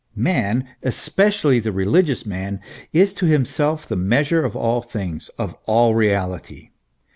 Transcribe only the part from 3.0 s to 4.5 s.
to himself the measure